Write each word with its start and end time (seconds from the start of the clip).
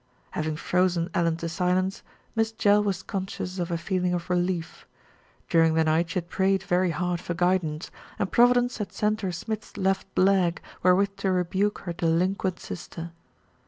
Having 0.31 0.55
frozen 0.55 1.11
Ellen 1.13 1.37
to 1.37 1.47
silence, 1.47 2.01
Miss 2.35 2.51
Jell 2.51 2.81
was 2.81 3.03
con 3.03 3.27
scious 3.27 3.59
of 3.59 3.69
a 3.69 3.77
feeling 3.77 4.15
of 4.15 4.31
relief. 4.31 4.87
During 5.47 5.75
the 5.75 5.83
night 5.83 6.09
she 6.09 6.15
had 6.15 6.27
prayed 6.27 6.63
very 6.63 6.89
hard 6.89 7.21
for 7.21 7.35
guidance, 7.35 7.91
and 8.17 8.31
Providence 8.31 8.79
had 8.79 8.91
sent 8.91 9.21
her 9.21 9.31
Smith's 9.31 9.77
left 9.77 10.17
leg 10.17 10.59
wherewith 10.81 11.17
to 11.17 11.31
rebuke 11.31 11.81
her 11.81 11.93
delinquent 11.93 12.59
sister. 12.59 13.11